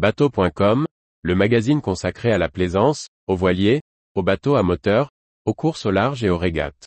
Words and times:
Bateau.com, 0.00 0.86
le 1.20 1.34
magazine 1.34 1.82
consacré 1.82 2.32
à 2.32 2.38
la 2.38 2.48
plaisance, 2.48 3.08
aux 3.26 3.36
voiliers, 3.36 3.82
aux 4.14 4.22
bateaux 4.22 4.54
à 4.54 4.62
moteur, 4.62 5.10
aux 5.44 5.52
courses 5.52 5.84
au 5.84 5.90
large 5.90 6.24
et 6.24 6.30
aux 6.30 6.38
régates. 6.38 6.86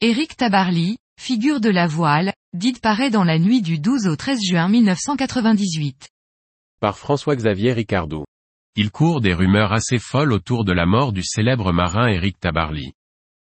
Éric 0.00 0.36
Tabarly, 0.36 0.96
figure 1.20 1.60
de 1.60 1.70
la 1.70 1.86
voile, 1.86 2.32
dite 2.52 2.80
paraît 2.80 3.10
dans 3.10 3.22
la 3.22 3.38
nuit 3.38 3.62
du 3.62 3.78
12 3.78 4.08
au 4.08 4.16
13 4.16 4.40
juin 4.42 4.68
1998. 4.68 6.08
Par 6.80 6.98
François-Xavier 6.98 7.74
Ricardou. 7.74 8.24
Il 8.80 8.92
court 8.92 9.20
des 9.20 9.34
rumeurs 9.34 9.72
assez 9.72 9.98
folles 9.98 10.32
autour 10.32 10.64
de 10.64 10.70
la 10.70 10.86
mort 10.86 11.12
du 11.12 11.24
célèbre 11.24 11.72
marin 11.72 12.06
Éric 12.06 12.38
Tabarly. 12.38 12.92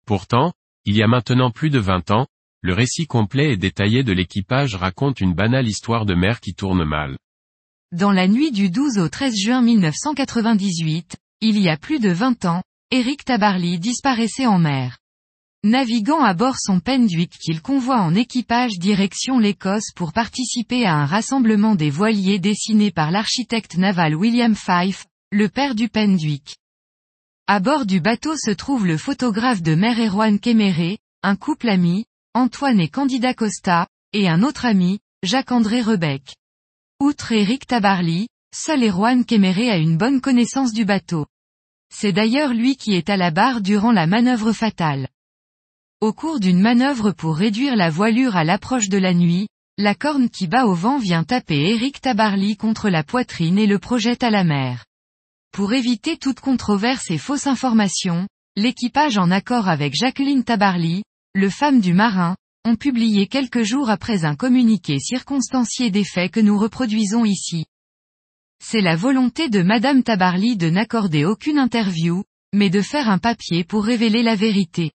Pourtant, 0.05 0.53
il 0.85 0.95
y 0.95 1.03
a 1.03 1.07
maintenant 1.07 1.51
plus 1.51 1.71
de 1.71 1.79
20 1.79 2.11
ans, 2.11 2.27
le 2.61 2.75
récit 2.75 3.07
complet 3.07 3.55
et 3.55 3.57
détaillé 3.57 4.03
de 4.03 4.13
l'équipage 4.13 4.75
raconte 4.75 5.23
une 5.23 5.33
banale 5.33 5.67
histoire 5.67 6.05
de 6.05 6.15
mer 6.15 6.41
qui 6.41 6.53
tourne 6.53 6.85
mal. 6.85 7.17
Dans 7.91 8.13
la 8.13 8.29
nuit 8.29 8.53
du 8.53 8.69
12 8.69 8.99
au 8.99 9.09
13 9.09 9.35
juin 9.35 9.63
1998, 9.63 11.17
il 11.41 11.59
y 11.59 11.71
a 11.71 11.79
plus 11.79 12.01
de 12.01 12.11
20 12.11 12.45
ans, 12.45 12.63
Éric 12.91 13.25
Tabarly 13.25 13.79
disparaissait 13.79 14.45
en 14.45 14.59
mer. 14.59 14.99
Naviguant 15.65 16.23
à 16.23 16.35
bord 16.35 16.59
son 16.59 16.81
Penduic 16.81 17.31
qu'il 17.43 17.63
convoie 17.63 18.03
en 18.03 18.15
équipage 18.15 18.79
direction 18.79 19.39
l'Écosse 19.39 19.91
pour 19.97 20.13
participer 20.13 20.85
à 20.85 20.97
un 20.97 21.07
rassemblement 21.07 21.77
des 21.77 21.89
voiliers 21.89 22.39
dessiné 22.39 22.91
par 22.91 23.11
l'architecte 23.11 23.79
naval 23.79 24.15
William 24.15 24.55
Fife, 24.55 25.07
le 25.37 25.49
père 25.49 25.75
du 25.75 25.89
Penduic. 25.89 26.59
À 27.49 27.59
bord 27.59 27.87
du 27.87 27.99
bateau 27.99 28.37
se 28.37 28.53
trouve 28.53 28.87
le 28.87 28.97
photographe 28.97 29.63
de 29.63 29.75
mer 29.75 29.99
Erwan 29.99 30.39
Kéméré, 30.39 30.99
un 31.25 31.35
couple 31.35 31.71
ami, 31.71 32.05
Antoine 32.35 32.79
et 32.79 32.89
Candida 32.89 33.35
Costa, 33.35 33.89
et 34.13 34.29
un 34.29 34.45
autre 34.45 34.65
ami, 34.65 35.01
Jacques-André 35.25 35.83
Rebec. 35.83 36.37
Outre 37.01 37.33
Éric 37.33 37.67
Tabarly, 37.67 38.29
seul 38.55 38.85
Erwan 38.85 39.25
Kéméré 39.25 39.73
a 39.73 39.77
une 39.77 39.97
bonne 39.97 40.21
connaissance 40.21 40.73
du 40.73 40.85
bateau. 40.85 41.27
C'est 41.93 42.13
d'ailleurs 42.13 42.55
lui 42.55 42.77
qui 42.77 42.95
est 42.95 43.11
à 43.11 43.17
la 43.17 43.33
barre 43.33 43.61
durant 43.61 43.91
la 43.91 44.07
manœuvre 44.07 44.53
fatale. 44.53 45.09
Au 46.01 46.13
cours 46.13 46.39
d'une 46.39 46.61
manœuvre 46.61 47.11
pour 47.11 47.37
réduire 47.37 47.75
la 47.75 47.91
voilure 47.91 48.37
à 48.37 48.45
l'approche 48.45 48.89
de 48.89 48.99
la 48.99 49.13
nuit, 49.13 49.49
la 49.79 49.97
corne 49.97 50.31
qui 50.31 50.47
bat 50.47 50.67
au 50.67 50.75
vent 50.75 50.99
vient 50.99 51.25
taper 51.25 51.71
Eric 51.71 52.01
Tabarly 52.01 52.57
contre 52.57 52.89
la 52.89 53.03
poitrine 53.03 53.59
et 53.59 53.67
le 53.67 53.81
projette 53.81 54.23
à 54.23 54.31
la 54.31 54.45
mer. 54.45 54.85
Pour 55.55 55.73
éviter 55.73 56.17
toute 56.17 56.41
controverse 56.41 57.13
et 57.13 57.17
fausse 57.17 57.47
information, 57.47 58.27
l'équipage 58.57 59.19
en 59.19 59.31
accord 59.31 59.69
avec 59.69 59.95
Jacqueline 59.95 60.43
Tabarly, 60.43 61.05
le 61.33 61.49
femme 61.49 61.81
du 61.81 61.95
marin, 61.95 62.35
ont 62.65 62.75
publié 62.75 63.29
quelques 63.29 63.63
jours 63.63 63.89
après 63.89 64.25
un 64.25 64.35
communiqué 64.35 64.99
circonstancié 64.99 65.93
des 65.93 66.03
faits 66.03 66.33
que 66.33 66.41
nous 66.41 66.59
reproduisons 66.59 67.25
ici. 67.25 67.67
C'est 68.61 68.81
la 68.81 68.97
volonté 68.97 69.49
de 69.49 69.63
Madame 69.63 70.03
Tabarly 70.03 70.57
de 70.57 70.71
n'accorder 70.71 71.25
aucune 71.25 71.61
interview, 71.61 72.25
mais 72.53 72.69
de 72.69 72.83
faire 72.83 73.09
un 73.09 73.19
papier 73.19 73.63
pour 73.63 73.85
révéler 73.85 74.25
la 74.25 74.35
vérité. 74.35 74.91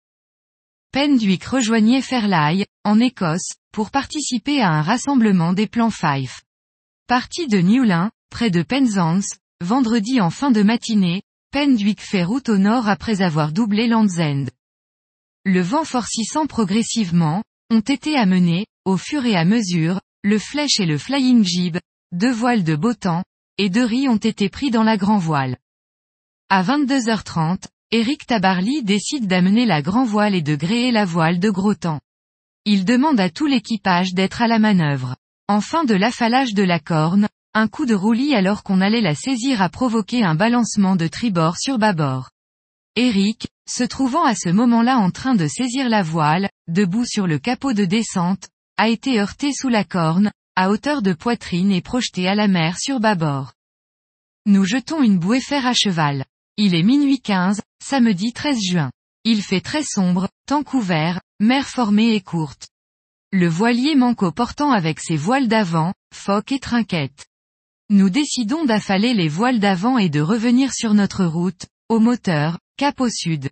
Penduic 0.91 1.45
rejoignait 1.45 2.01
Fairlie, 2.01 2.65
en 2.83 2.99
Écosse, 2.99 3.53
pour 3.71 3.91
participer 3.91 4.59
à 4.59 4.71
un 4.71 4.81
rassemblement 4.81 5.53
des 5.53 5.67
plans 5.67 5.89
Fife. 5.89 6.41
Parti 7.07 7.47
de 7.47 7.59
Newlyn, 7.59 8.11
près 8.29 8.49
de 8.49 8.61
Penzance, 8.61 9.37
vendredi 9.61 10.21
en 10.21 10.29
fin 10.29 10.51
de 10.51 10.63
matinée, 10.63 11.21
Penduic 11.51 12.01
fait 12.01 12.23
route 12.23 12.49
au 12.49 12.57
nord 12.57 12.87
après 12.87 13.21
avoir 13.21 13.51
doublé 13.51 13.87
Land's 13.87 14.19
End. 14.19 14.45
Le 15.45 15.61
vent 15.61 15.83
forcissant 15.83 16.45
progressivement, 16.45 17.43
ont 17.71 17.79
été 17.79 18.15
amenés, 18.15 18.65
au 18.85 18.97
fur 18.97 19.25
et 19.25 19.35
à 19.35 19.45
mesure, 19.45 20.01
le 20.23 20.39
flèche 20.39 20.79
et 20.79 20.85
le 20.85 20.97
flying 20.97 21.43
jib, 21.43 21.77
deux 22.11 22.31
voiles 22.31 22.63
de 22.63 22.75
beau 22.75 22.93
temps, 22.93 23.23
et 23.57 23.69
deux 23.69 23.85
riz 23.85 24.07
ont 24.07 24.17
été 24.17 24.49
pris 24.49 24.71
dans 24.71 24.83
la 24.83 24.97
grand 24.97 25.17
voile. 25.17 25.57
À 26.49 26.63
22h30, 26.63 27.65
Eric 27.91 28.25
Tabarly 28.25 28.83
décide 28.83 29.27
d'amener 29.27 29.65
la 29.65 29.81
grand 29.81 30.05
voile 30.05 30.35
et 30.35 30.41
de 30.41 30.55
gréer 30.55 30.91
la 30.91 31.05
voile 31.05 31.39
de 31.39 31.49
gros 31.49 31.75
temps. 31.75 31.99
Il 32.65 32.85
demande 32.85 33.19
à 33.19 33.29
tout 33.29 33.47
l'équipage 33.47 34.13
d'être 34.13 34.41
à 34.41 34.47
la 34.47 34.59
manœuvre. 34.59 35.15
En 35.47 35.61
fin 35.61 35.83
de 35.83 35.95
l'affalage 35.95 36.53
de 36.53 36.63
la 36.63 36.79
corne, 36.79 37.27
un 37.53 37.67
coup 37.67 37.85
de 37.85 37.95
roulis 37.95 38.35
alors 38.35 38.63
qu'on 38.63 38.79
allait 38.79 39.01
la 39.01 39.15
saisir 39.15 39.61
a 39.61 39.69
provoqué 39.69 40.23
un 40.23 40.35
balancement 40.35 40.95
de 40.95 41.07
tribord 41.07 41.57
sur 41.57 41.79
bâbord. 41.79 42.29
Eric, 42.95 43.47
se 43.67 43.83
trouvant 43.83 44.23
à 44.23 44.35
ce 44.35 44.49
moment-là 44.49 44.97
en 44.97 45.09
train 45.09 45.35
de 45.35 45.47
saisir 45.47 45.89
la 45.89 46.03
voile, 46.03 46.49
debout 46.67 47.05
sur 47.05 47.27
le 47.27 47.39
capot 47.39 47.73
de 47.73 47.85
descente, 47.85 48.49
a 48.77 48.89
été 48.89 49.19
heurté 49.19 49.51
sous 49.53 49.69
la 49.69 49.83
corne, 49.83 50.31
à 50.55 50.69
hauteur 50.69 51.01
de 51.01 51.13
poitrine 51.13 51.71
et 51.71 51.81
projeté 51.81 52.27
à 52.27 52.35
la 52.35 52.47
mer 52.47 52.77
sur 52.77 52.99
bâbord. 52.99 53.53
Nous 54.45 54.65
jetons 54.65 55.01
une 55.01 55.17
bouée 55.17 55.41
fer 55.41 55.65
à 55.65 55.73
cheval. 55.73 56.25
Il 56.57 56.75
est 56.75 56.83
minuit 56.83 57.21
15, 57.21 57.61
samedi 57.81 58.33
13 58.33 58.57
juin. 58.61 58.91
Il 59.23 59.41
fait 59.41 59.61
très 59.61 59.83
sombre, 59.83 60.27
temps 60.45 60.63
couvert, 60.63 61.21
mer 61.39 61.67
formée 61.67 62.13
et 62.15 62.21
courte. 62.21 62.67
Le 63.31 63.47
voilier 63.47 63.95
manque 63.95 64.23
au 64.23 64.31
portant 64.31 64.71
avec 64.71 64.99
ses 64.99 65.15
voiles 65.15 65.47
d'avant, 65.47 65.93
foc 66.13 66.51
et 66.51 66.59
trinquettes. 66.59 67.28
Nous 67.91 68.11
décidons 68.11 68.65
d'affaler 68.65 69.15
les 69.15 69.27
voiles 69.27 69.59
d'avant 69.59 69.97
et 69.97 70.09
de 70.09 70.21
revenir 70.21 70.73
sur 70.73 70.93
notre 70.93 71.25
route, 71.25 71.65
au 71.89 71.99
moteur, 71.99 72.59
cap 72.77 73.01
au 73.01 73.09
sud. 73.09 73.49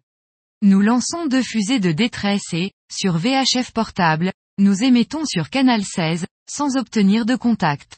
Nous 0.61 0.79
lançons 0.79 1.25
deux 1.25 1.41
fusées 1.41 1.79
de 1.79 1.91
détresse 1.91 2.53
et, 2.53 2.71
sur 2.91 3.17
VHF 3.17 3.71
portable, 3.71 4.31
nous 4.59 4.83
émettons 4.83 5.25
sur 5.25 5.49
canal 5.49 5.83
16, 5.83 6.27
sans 6.47 6.77
obtenir 6.77 7.25
de 7.25 7.35
contact. 7.35 7.97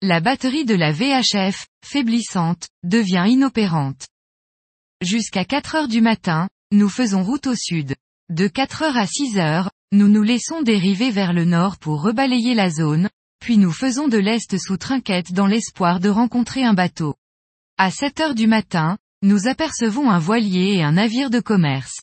La 0.00 0.20
batterie 0.20 0.64
de 0.64 0.74
la 0.74 0.92
VHF, 0.92 1.66
faiblissante, 1.84 2.68
devient 2.82 3.26
inopérante. 3.28 4.06
Jusqu'à 5.02 5.44
4 5.44 5.74
heures 5.74 5.88
du 5.88 6.00
matin, 6.00 6.48
nous 6.72 6.88
faisons 6.88 7.22
route 7.22 7.46
au 7.48 7.54
sud. 7.54 7.94
De 8.30 8.48
4 8.48 8.82
heures 8.82 8.96
à 8.96 9.06
6 9.06 9.38
heures, 9.38 9.70
nous 9.92 10.08
nous 10.08 10.22
laissons 10.22 10.62
dériver 10.62 11.10
vers 11.10 11.34
le 11.34 11.44
nord 11.44 11.76
pour 11.76 12.02
rebalayer 12.02 12.54
la 12.54 12.70
zone, 12.70 13.10
puis 13.46 13.58
nous 13.58 13.70
faisons 13.70 14.08
de 14.08 14.18
l'est 14.18 14.58
sous 14.58 14.76
trinquette 14.76 15.32
dans 15.32 15.46
l'espoir 15.46 16.00
de 16.00 16.08
rencontrer 16.08 16.64
un 16.64 16.74
bateau. 16.74 17.14
À 17.78 17.92
7 17.92 18.18
heures 18.18 18.34
du 18.34 18.48
matin, 18.48 18.98
nous 19.22 19.46
apercevons 19.46 20.10
un 20.10 20.18
voilier 20.18 20.74
et 20.74 20.82
un 20.82 20.90
navire 20.90 21.30
de 21.30 21.38
commerce. 21.38 22.00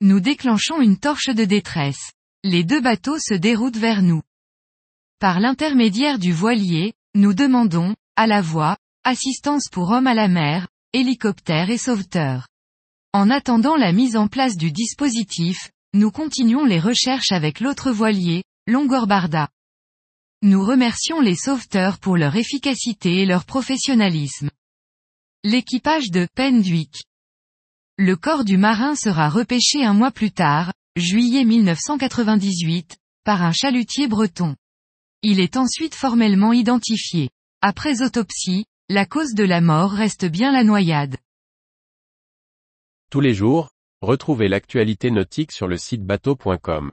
Nous 0.00 0.20
déclenchons 0.20 0.80
une 0.80 0.96
torche 0.96 1.28
de 1.28 1.44
détresse. 1.44 2.12
Les 2.44 2.64
deux 2.64 2.80
bateaux 2.80 3.18
se 3.18 3.34
déroutent 3.34 3.76
vers 3.76 4.00
nous. 4.00 4.22
Par 5.18 5.38
l'intermédiaire 5.38 6.18
du 6.18 6.32
voilier, 6.32 6.94
nous 7.14 7.34
demandons, 7.34 7.94
à 8.16 8.26
la 8.26 8.40
voix, 8.40 8.78
assistance 9.04 9.68
pour 9.70 9.90
hommes 9.90 10.06
à 10.06 10.14
la 10.14 10.28
mer, 10.28 10.66
hélicoptères 10.94 11.68
et 11.68 11.76
sauveteurs. 11.76 12.48
En 13.12 13.28
attendant 13.28 13.76
la 13.76 13.92
mise 13.92 14.16
en 14.16 14.28
place 14.28 14.56
du 14.56 14.72
dispositif, 14.72 15.72
nous 15.92 16.10
continuons 16.10 16.64
les 16.64 16.80
recherches 16.80 17.32
avec 17.32 17.60
l'autre 17.60 17.92
voilier, 17.92 18.44
Longorbarda. 18.66 19.50
Nous 20.42 20.64
remercions 20.64 21.20
les 21.20 21.36
sauveteurs 21.36 21.98
pour 21.98 22.16
leur 22.16 22.34
efficacité 22.34 23.18
et 23.18 23.26
leur 23.26 23.44
professionnalisme. 23.44 24.48
L'équipage 25.44 26.10
de 26.10 26.26
Penduic. 26.34 27.02
Le 27.98 28.16
corps 28.16 28.44
du 28.44 28.56
marin 28.56 28.94
sera 28.94 29.28
repêché 29.28 29.84
un 29.84 29.92
mois 29.92 30.10
plus 30.10 30.32
tard, 30.32 30.72
juillet 30.96 31.44
1998, 31.44 32.96
par 33.22 33.42
un 33.42 33.52
chalutier 33.52 34.08
breton. 34.08 34.56
Il 35.20 35.40
est 35.40 35.58
ensuite 35.58 35.94
formellement 35.94 36.54
identifié. 36.54 37.28
Après 37.60 38.00
autopsie, 38.00 38.64
la 38.88 39.04
cause 39.04 39.34
de 39.34 39.44
la 39.44 39.60
mort 39.60 39.90
reste 39.90 40.24
bien 40.24 40.52
la 40.52 40.64
noyade. 40.64 41.18
Tous 43.10 43.20
les 43.20 43.34
jours, 43.34 43.68
retrouvez 44.00 44.48
l'actualité 44.48 45.10
nautique 45.10 45.52
sur 45.52 45.68
le 45.68 45.76
site 45.76 46.02
bateau.com. 46.02 46.92